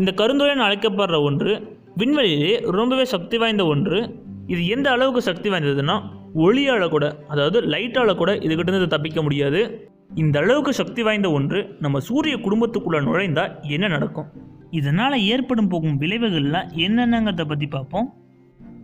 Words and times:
இந்த 0.00 0.10
கருந்துளைன்னு 0.16 0.64
அழைக்கப்படுற 0.64 1.22
ஒன்று 1.22 1.52
விண்வெளியிலே 2.00 2.54
ரொம்பவே 2.78 3.04
சக்தி 3.04 3.36
வாய்ந்த 3.38 3.66
ஒன்று. 3.66 3.98
இது 4.46 4.62
எந்த 4.66 4.90
அளவுக்கு 4.90 5.22
சக்தி 5.22 5.48
வாய்ந்ததுன்னா 5.50 5.94
ஒளியால் 6.44 6.84
கூட 6.88 7.04
அதாவது 7.28 7.60
லைட்டால் 7.60 8.12
கூட 8.14 8.34
இதுகிட்ட 8.46 8.72
இருந்து 8.72 8.88
தப்பிக்க 8.88 9.22
முடியாது. 9.22 9.60
இந்த 10.14 10.38
அளவுக்கு 10.38 10.72
சக்தி 10.72 11.02
வாய்ந்த 11.02 11.30
ஒன்று 11.30 11.60
நம்ம 11.80 12.00
சூரிய 12.00 12.36
குடும்பத்துக்குள்ளே 12.36 13.00
நுழைந்தால் 13.02 13.54
என்ன 13.62 13.88
நடக்கும்? 13.88 14.28
இதனால் 14.70 15.16
ஏற்படும் 15.32 15.68
போகும் 15.68 16.00
விளைவுகள்லாம் 16.00 16.68
என்னென்னங்கிறத 16.86 17.44
பற்றி 17.44 17.66
பார்ப்போம். 17.66 18.08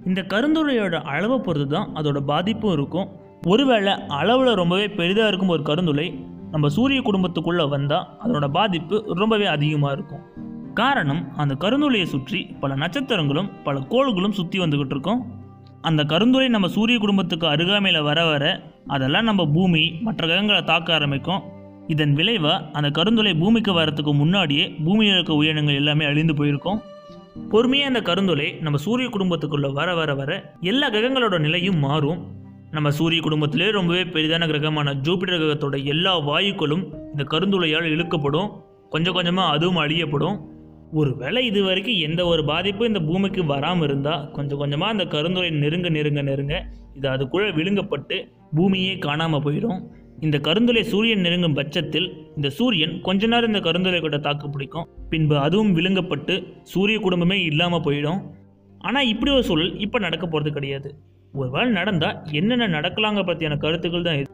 இந்த 0.06 0.20
கருந்துளையோட 0.22 0.96
அளவை 1.14 1.38
பொறுத்து 1.38 1.68
தான் 1.68 1.90
அதோட 1.94 2.20
பாதிப்பும் 2.20 2.72
இருக்கும். 2.72 3.08
ஒருவேளை 3.46 3.92
அளவில் 4.20 4.54
ரொம்பவே 4.54 4.88
பெரிதாக 4.88 5.28
இருக்கும் 5.28 5.48
ஒரு 5.48 5.62
கருந்துளை 5.62 6.06
நம்ம 6.50 6.68
சூரிய 6.68 7.00
குடும்பத்துக்குள்ளே 7.00 7.68
வந்தால் 7.68 8.08
அதனோட 8.24 8.48
பாதிப்பு 8.58 8.96
ரொம்பவே 9.20 9.46
அதிகமாக 9.46 9.92
இருக்கும். 9.92 10.41
காரணம் 10.74 11.36
அந்த 11.36 11.54
கருந்துளையை 11.54 12.04
சுற்றி 12.04 12.40
பல 12.60 12.74
நட்சத்திரங்களும் 12.74 13.48
பல 13.64 13.80
கோள்களும் 13.80 14.32
சுற்றி 14.32 14.58
வந்துக்கிட்டு 14.58 14.94
இருக்கும். 14.96 15.20
அந்த 15.80 16.04
கருந்துளை 16.04 16.48
நம்ம 16.48 16.68
சூரிய 16.68 16.98
குடும்பத்துக்கு 16.98 17.46
அருகாமையில் 17.46 18.02
வர 18.02 18.24
வர 18.24 18.44
அதெல்லாம் 18.86 19.24
நம்ம 19.24 19.46
பூமி 19.46 19.82
மற்ற 20.00 20.26
கிரகங்களை 20.26 20.64
தாக்க 20.64 20.94
ஆரம்பிக்கும். 20.94 21.42
இதன் 21.86 22.12
விளைவாக 22.12 22.70
அந்த 22.72 23.02
கருந்துளை 23.02 23.38
பூமிக்கு 23.38 23.72
வரத்துக்கு 23.80 24.12
முன்னாடியே 24.12 24.68
பூமியில் 24.84 25.14
இருக்க 25.14 25.34
உயிரினங்கள் 25.34 25.74
எல்லாமே 25.74 26.04
அழிந்து 26.04 26.34
போயிருக்கும். 26.34 26.82
பொறுமையாக 27.50 27.90
அந்த 27.92 28.00
கருந்துளை 28.12 28.60
நம்ம 28.60 28.78
சூரிய 28.78 29.08
குடும்பத்துக்குள்ளே 29.08 29.72
வர 29.72 29.94
வர 29.94 30.14
வர 30.14 30.30
எல்லா 30.60 30.90
கிரகங்களோட 30.90 31.38
நிலையும் 31.38 31.78
மாறும். 31.78 32.20
நம்ம 32.70 32.90
சூரிய 32.90 33.20
குடும்பத்திலே 33.20 33.70
ரொம்பவே 33.70 34.04
பெரிதான 34.04 34.46
கிரகமான 34.46 34.94
ஜூபிட்டர் 34.94 35.40
கிரகத்தோட 35.42 35.84
எல்லா 35.84 36.18
வாயுக்களும் 36.18 36.84
இந்த 37.10 37.24
கருந்துளையால் 37.32 37.90
இழுக்கப்படும். 37.94 38.50
கொஞ்சம் 38.90 39.14
கொஞ்சமாக 39.14 39.54
அதுவும் 39.56 39.76
அழியப்படும். 39.76 40.36
ஒருவேளை 41.00 41.40
இது 41.48 41.60
வரைக்கும் 41.66 42.00
எந்த 42.06 42.20
ஒரு 42.30 42.42
பாதிப்பும் 42.50 42.88
இந்த 42.90 43.00
பூமிக்கு 43.08 43.42
வராமல் 43.52 43.86
இருந்தால் 43.88 44.24
கொஞ்சம் 44.36 44.60
கொஞ்சமாக 44.62 44.94
அந்த 44.94 45.04
கருந்துரை 45.14 45.50
நெருங்க 45.62 45.88
நெருங்க 45.96 46.22
நெருங்க 46.28 46.54
இது 46.96 47.06
அதுக்குள்ளே 47.12 47.48
விழுங்கப்பட்டு 47.58 48.16
பூமியே 48.56 48.94
காணாமல் 49.06 49.42
போயிடும். 49.46 49.78
இந்த 50.26 50.36
கருந்துளை 50.48 50.82
சூரியன் 50.90 51.24
நெருங்கும் 51.26 51.56
பட்சத்தில் 51.58 52.08
இந்த 52.36 52.48
சூரியன் 52.58 52.92
கொஞ்ச 53.06 53.30
நேரம் 53.32 53.50
இந்த 53.52 53.62
கருந்துளை 53.68 54.00
கூட 54.06 54.18
தாக்கு 54.26 54.48
பிடிக்கும். 54.56 54.86
பின்பு 55.12 55.36
அதுவும் 55.46 55.72
விழுங்கப்பட்டு 55.78 56.34
சூரிய 56.72 56.98
குடும்பமே 57.06 57.38
இல்லாமல் 57.50 57.84
போயிடும். 57.86 58.20
ஆனால் 58.88 59.08
இப்படி 59.12 59.32
ஒரு 59.38 59.46
சூழல் 59.50 59.72
இப்போ 59.86 59.98
நடக்க 60.06 60.24
போகிறது 60.26 60.52
கிடையாது. 60.58 60.90
ஒருவேளை 61.40 61.70
நடந்தால் 61.80 62.16
என்னென்ன 62.40 62.70
நடக்கலாங்க 62.76 63.20
பற்றியான 63.28 63.58
கருத்துக்கள் 63.64 64.06
தான் 64.08 64.18
இது 64.20 64.31